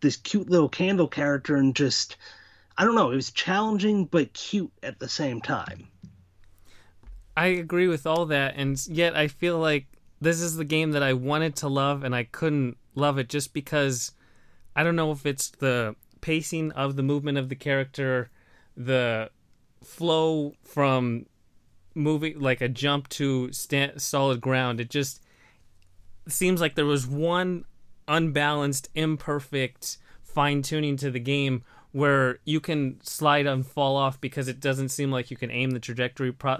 [0.00, 2.16] this cute little candle character, and just
[2.78, 5.88] I don't know, it was challenging but cute at the same time.
[7.36, 9.86] I agree with all that, and yet I feel like
[10.20, 13.52] this is the game that I wanted to love, and I couldn't love it just
[13.52, 14.12] because
[14.74, 15.94] I don't know if it's the
[16.26, 18.28] pacing of the movement of the character,
[18.76, 19.30] the
[19.84, 21.24] flow from
[21.94, 24.80] moving like a jump to stand, solid ground.
[24.80, 25.22] It just
[26.26, 27.64] seems like there was one
[28.08, 31.62] unbalanced, imperfect fine tuning to the game
[31.92, 35.70] where you can slide and fall off because it doesn't seem like you can aim
[35.70, 36.58] the trajectory pro-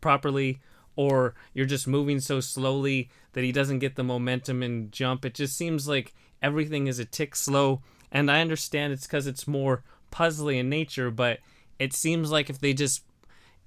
[0.00, 0.58] properly
[0.96, 5.24] or you're just moving so slowly that he doesn't get the momentum and jump.
[5.24, 7.82] It just seems like everything is a tick slow.
[8.16, 11.40] And I understand it's because it's more puzzly in nature, but
[11.78, 13.02] it seems like if they just.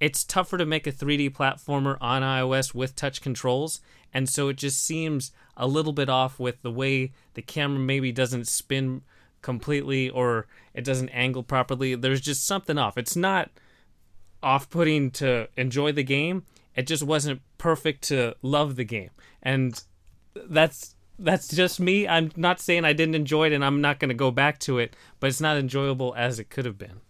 [0.00, 3.80] It's tougher to make a 3D platformer on iOS with touch controls,
[4.12, 8.10] and so it just seems a little bit off with the way the camera maybe
[8.10, 9.02] doesn't spin
[9.40, 11.94] completely or it doesn't angle properly.
[11.94, 12.98] There's just something off.
[12.98, 13.50] It's not
[14.42, 19.10] off putting to enjoy the game, it just wasn't perfect to love the game.
[19.42, 19.80] And
[20.34, 22.08] that's that's just me.
[22.08, 24.78] I'm not saying I didn't enjoy it and I'm not going to go back to
[24.78, 27.00] it, but it's not enjoyable as it could have been.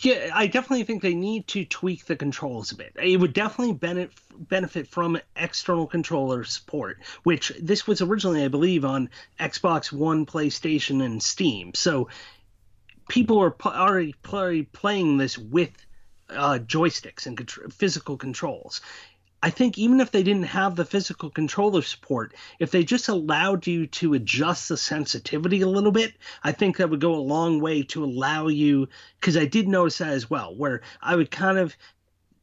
[0.00, 2.96] Yeah, I definitely think they need to tweak the controls a bit.
[3.02, 8.84] It would definitely benefit benefit from external controller support, which this was originally, I believe,
[8.84, 11.72] on Xbox One, PlayStation, and Steam.
[11.74, 12.08] So
[13.08, 15.70] people are already play, playing this with
[16.30, 18.80] uh, joysticks and physical controls.
[19.44, 23.66] I think even if they didn't have the physical controller support, if they just allowed
[23.66, 27.60] you to adjust the sensitivity a little bit, I think that would go a long
[27.60, 28.88] way to allow you.
[29.20, 31.76] Because I did notice that as well, where I would kind of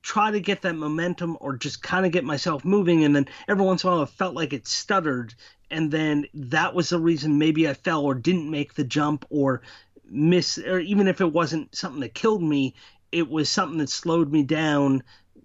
[0.03, 3.65] try to get that momentum or just kind of get myself moving, and then every
[3.65, 5.33] once in a while it felt like it stuttered,
[5.71, 9.63] and then that was the reason maybe I fell or didn't make the jump or
[10.05, 12.75] miss, or even if it wasn't something that killed me,
[13.11, 15.01] it was something that slowed me down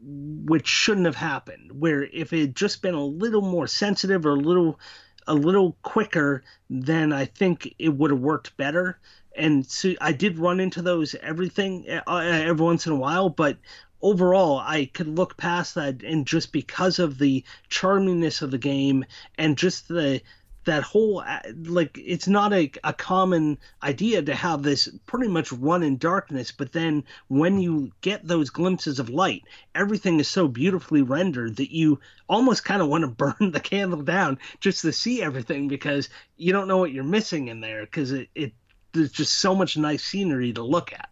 [0.07, 4.31] which shouldn't have happened where if it had just been a little more sensitive or
[4.31, 4.79] a little
[5.27, 8.99] a little quicker then i think it would have worked better.
[9.37, 13.59] And so i did run into those everything uh, every once in a while but
[14.01, 19.05] overall i could look past that and just because of the charmingness of the game
[19.37, 20.23] and just the
[20.67, 25.51] that whole uh, like it's not a, a common idea to have this pretty much
[25.53, 29.43] run in darkness but then when you get those glimpses of light
[29.75, 31.99] everything is so beautifully rendered that you
[32.29, 36.53] almost kind of want to burn the candle down just to see everything because you
[36.53, 38.53] don't know what you're missing in there because it, it
[38.93, 41.09] there's just so much nice scenery to look at.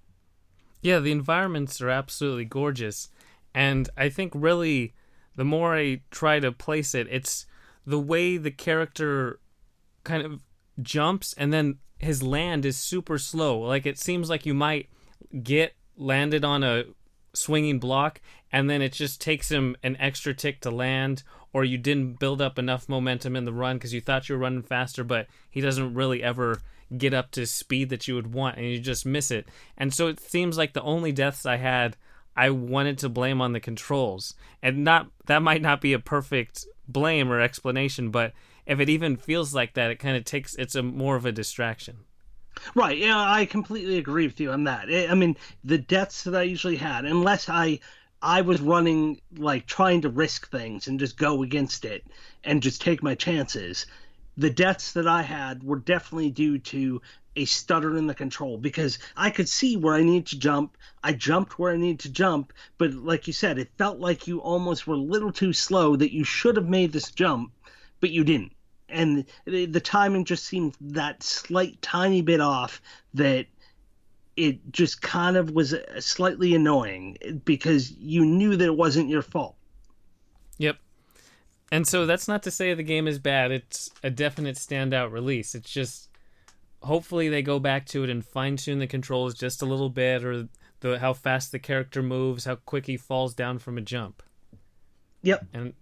[0.83, 3.09] Yeah the environments are absolutely gorgeous
[3.55, 4.95] and i think really
[5.37, 7.47] the more i try to place it it's
[7.87, 9.39] the way the character
[10.05, 10.43] kind of
[10.83, 13.59] jumps and then his land is super slow.
[13.61, 14.89] Like it seems like you might
[15.43, 16.85] get landed on a
[17.33, 18.21] swinging block
[18.53, 22.41] and then it just takes him an extra tick to land or you didn't build
[22.41, 25.61] up enough momentum in the run because you thought you were running faster but he
[25.61, 26.61] doesn't really ever
[26.97, 30.07] get up to speed that you would want and you just miss it and so
[30.07, 31.97] it seems like the only deaths i had
[32.37, 36.67] i wanted to blame on the controls and not that might not be a perfect
[36.87, 38.33] blame or explanation but
[38.67, 41.33] if it even feels like that, it kind of takes it's a more of a
[41.33, 41.99] distraction.
[42.75, 42.97] Right.
[42.97, 44.89] Yeah, I completely agree with you on that.
[44.89, 47.81] Eh, I mean, the deaths that I usually had, unless I
[48.23, 52.07] I was running like trying to risk things and just go against it
[52.43, 53.85] and just take my chances.
[54.37, 57.03] The deaths that I had were definitely due to
[57.37, 60.79] a stutter in the control because I could see where I needed to jump.
[61.03, 64.41] I jumped where I needed to jump, but like you said, it felt like you
[64.41, 67.53] almost were a little too slow that you should have made this jump,
[68.01, 68.54] but you didn't
[68.95, 72.81] and the, the timing just seemed that slight tiny bit off
[73.15, 73.47] that
[74.37, 79.23] it just kind of was uh, slightly annoying because you knew that it wasn't your
[79.23, 79.57] fault.
[80.59, 80.77] Yep.
[81.71, 83.51] And so that's not to say the game is bad.
[83.51, 85.55] It's a definite standout release.
[85.55, 86.09] It's just
[86.83, 90.25] hopefully they go back to it and fine tune the controls just a little bit
[90.25, 90.49] or
[90.81, 94.23] the how fast the character moves, how quick he falls down from a jump.
[95.25, 95.47] Yep.
[95.53, 95.73] And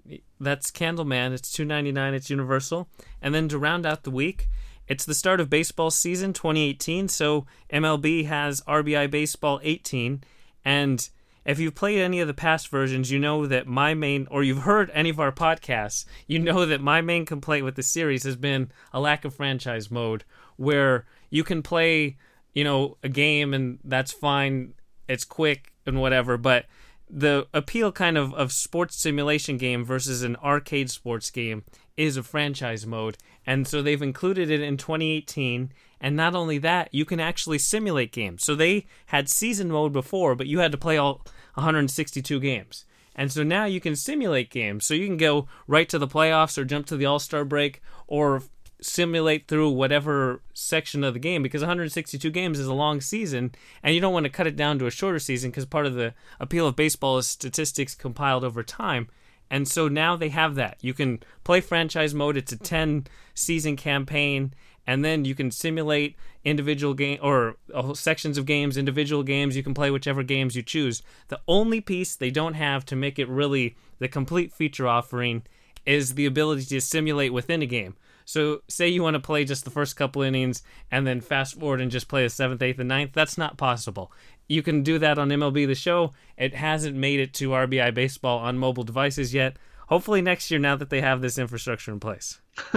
[0.41, 1.33] that's Candleman.
[1.33, 2.15] It's two ninety nine.
[2.15, 2.89] It's Universal.
[3.21, 4.49] And then to round out the week,
[4.89, 7.09] it's the start of baseball season 2018.
[7.09, 10.23] So MLB has RBI Baseball 18,
[10.65, 11.09] and
[11.45, 14.63] if you've played any of the past versions, you know that my main, or you've
[14.63, 18.37] heard any of our podcasts, you know that my main complaint with the series has
[18.37, 20.25] been a lack of franchise mode,
[20.57, 22.17] where you can play,
[22.55, 24.75] you know, a game and that's fine,
[25.09, 26.67] it's quick and whatever, but
[27.15, 31.63] the appeal kind of of sports simulation game versus an arcade sports game
[31.95, 36.89] is a franchise mode and so they've included it in 2018 and not only that
[36.93, 38.45] you can actually simulate games.
[38.45, 41.23] So they had season mode before but you had to play all
[41.55, 42.87] 162 games.
[43.15, 44.87] And so now you can simulate games.
[44.87, 48.43] So you can go right to the playoffs or jump to the all-star break or
[48.83, 53.53] simulate through whatever section of the game because 162 games is a long season
[53.83, 55.95] and you don't want to cut it down to a shorter season because part of
[55.95, 59.09] the appeal of baseball is statistics compiled over time
[59.51, 63.77] and so now they have that you can play franchise mode it's a 10 season
[63.77, 64.53] campaign
[64.87, 67.57] and then you can simulate individual game or
[67.95, 69.57] sections of games, individual games.
[69.57, 71.03] You can play whichever games you choose.
[71.29, 75.45] The only piece they don't have to make it really the complete feature offering
[75.87, 77.97] is the ability to simulate within a game.
[78.25, 81.81] So, say you want to play just the first couple innings and then fast forward
[81.81, 83.13] and just play the seventh, eighth, and ninth.
[83.13, 84.13] That's not possible.
[84.49, 86.13] You can do that on MLB The Show.
[86.37, 89.57] It hasn't made it to RBI Baseball on mobile devices yet.
[89.89, 92.41] Hopefully next year, now that they have this infrastructure in place.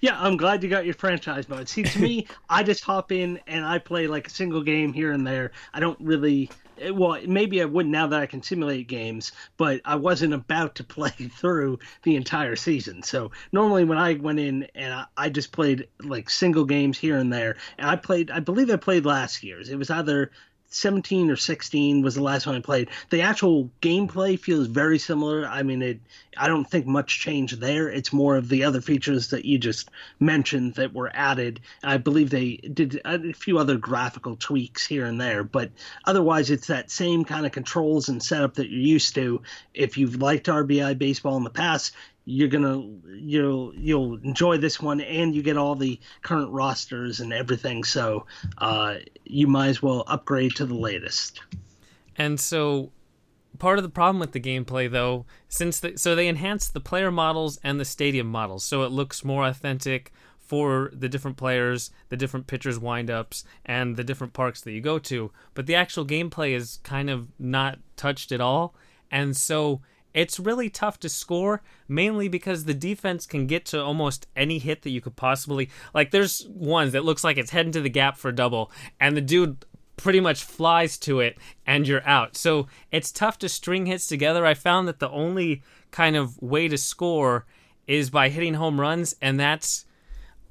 [0.00, 1.68] yeah, I'm glad you got your franchise mode.
[1.68, 5.12] See, to me, I just hop in and I play like a single game here
[5.12, 5.52] and there.
[5.72, 6.50] I don't really.
[6.90, 10.84] Well, maybe I would now that I can simulate games, but I wasn't about to
[10.84, 13.02] play through the entire season.
[13.02, 17.18] So normally when I went in and I, I just played like single games here
[17.18, 19.68] and there, and I played, I believe I played last year's.
[19.68, 20.30] It was either
[20.74, 22.88] 17 or 16 was the last one I played.
[23.10, 25.46] The actual gameplay feels very similar.
[25.46, 26.00] I mean, it.
[26.36, 27.90] I don't think much changed there.
[27.90, 31.60] It's more of the other features that you just mentioned that were added.
[31.82, 35.70] I believe they did a few other graphical tweaks here and there, but
[36.06, 39.42] otherwise, it's that same kind of controls and setup that you're used to.
[39.74, 41.92] If you've liked RBI baseball in the past,
[42.24, 42.80] you're gonna
[43.16, 48.26] you'll you'll enjoy this one and you get all the current rosters and everything so
[48.58, 51.40] uh, you might as well upgrade to the latest.
[52.16, 52.92] And so
[53.58, 57.10] part of the problem with the gameplay though since the, so they enhanced the player
[57.10, 62.16] models and the stadium models so it looks more authentic for the different players the
[62.16, 65.32] different pitchers windups and the different parks that you go to.
[65.54, 68.76] But the actual gameplay is kind of not touched at all
[69.10, 69.80] and so
[70.14, 74.82] it's really tough to score mainly because the defense can get to almost any hit
[74.82, 78.16] that you could possibly like there's ones that looks like it's heading to the gap
[78.16, 79.64] for a double and the dude
[79.96, 82.36] pretty much flies to it and you're out.
[82.36, 84.44] So it's tough to string hits together.
[84.44, 87.46] I found that the only kind of way to score
[87.86, 89.84] is by hitting home runs and that's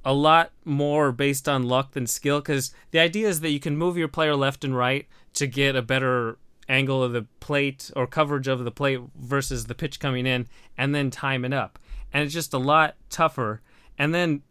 [0.03, 3.77] a lot more based on luck than skill because the idea is that you can
[3.77, 6.37] move your player left and right to get a better
[6.71, 10.47] angle of the plate or coverage of the plate versus the pitch coming in
[10.77, 11.77] and then time it up.
[12.13, 13.61] And it's just a lot tougher.
[13.97, 14.41] And then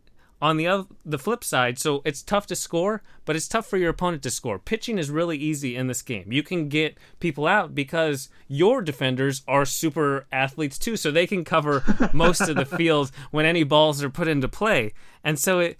[0.42, 3.76] on the other the flip side, so it's tough to score, but it's tough for
[3.76, 4.58] your opponent to score.
[4.58, 6.32] Pitching is really easy in this game.
[6.32, 11.44] You can get people out because your defenders are super athletes too, so they can
[11.44, 14.92] cover most of the field when any balls are put into play.
[15.22, 15.78] And so it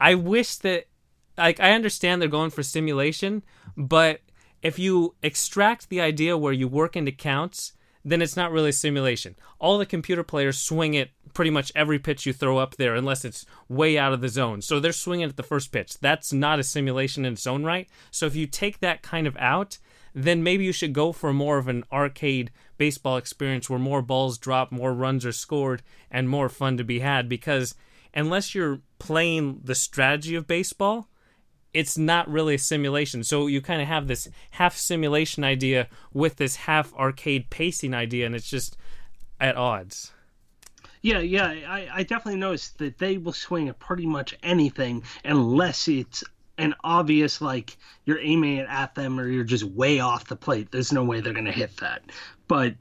[0.00, 0.86] I wish that
[1.38, 3.42] like I understand they're going for simulation,
[3.76, 4.20] but
[4.62, 7.72] if you extract the idea where you work into counts,
[8.04, 9.36] then it's not really a simulation.
[9.58, 13.24] All the computer players swing it pretty much every pitch you throw up there, unless
[13.24, 14.60] it's way out of the zone.
[14.62, 15.98] So they're swinging at the first pitch.
[16.00, 17.88] That's not a simulation in its own right.
[18.10, 19.78] So if you take that kind of out,
[20.14, 24.36] then maybe you should go for more of an arcade baseball experience where more balls
[24.36, 27.28] drop, more runs are scored, and more fun to be had.
[27.28, 27.74] Because
[28.12, 31.08] unless you're playing the strategy of baseball,
[31.74, 33.24] it's not really a simulation.
[33.24, 38.26] So you kind of have this half simulation idea with this half arcade pacing idea,
[38.26, 38.76] and it's just
[39.40, 40.12] at odds.
[41.00, 45.88] Yeah, yeah, I, I definitely noticed that they will swing at pretty much anything unless
[45.88, 46.22] it's
[46.58, 50.70] an obvious like you're aiming it at them or you're just way off the plate.
[50.70, 52.02] There's no way they're gonna hit that.
[52.46, 52.76] But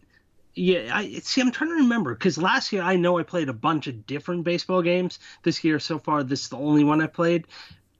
[0.54, 1.42] yeah, I see.
[1.42, 4.44] I'm trying to remember because last year I know I played a bunch of different
[4.44, 5.18] baseball games.
[5.42, 7.48] This year so far, this is the only one I played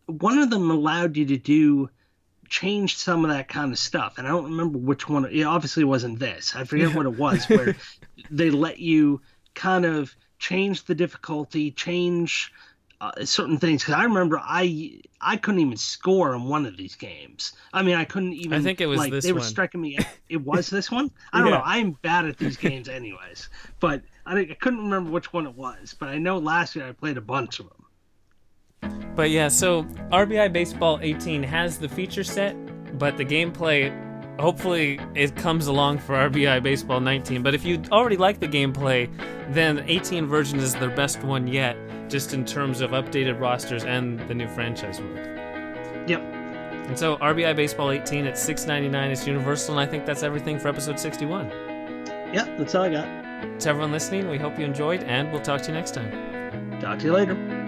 [0.08, 1.90] one of them allowed you to do
[2.50, 5.84] change some of that kind of stuff and i don't remember which one it obviously
[5.84, 7.74] wasn't this i forget what it was where
[8.30, 9.22] they let you
[9.56, 12.52] kind of change the difficulty change
[13.00, 16.96] uh, certain things because i remember i i couldn't even score in one of these
[16.96, 17.54] games.
[17.74, 19.98] I mean i couldn't even i think it was like this they were striking me
[20.30, 21.10] it was this one?
[21.34, 21.58] I don't Yeah.
[21.58, 23.50] know i'm bad at these games anyways
[23.80, 26.92] but I, I couldn't remember which one it was but i know last year i
[26.92, 27.81] played a bunch of them
[29.16, 32.56] But yeah, so RBI Baseball 18 has the feature set,
[32.98, 33.92] but the gameplay,
[34.40, 37.44] hopefully, it comes along for RBI Baseball 19.
[37.44, 39.10] But if you already like the gameplay,
[39.50, 41.78] then the 18 version is their best one yet,
[42.10, 45.18] just in terms of updated rosters and the new franchise mode.
[46.10, 46.22] yep
[46.88, 50.70] And so RBI Baseball 18 at 6.99 is universal, and I think that's everything for
[50.70, 51.50] episode 61.
[52.34, 55.62] yep that's all i got To everyone listening, we hope you enjoyed, and we'll talk
[55.64, 56.80] to you next time.
[56.80, 57.61] talk to you later